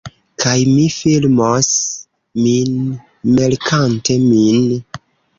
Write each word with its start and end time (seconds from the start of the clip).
Kaj 0.43 0.51
mi 0.67 0.85
filmos 0.95 1.67
min 2.45 2.79
melkante 3.35 4.15
min 4.23 4.73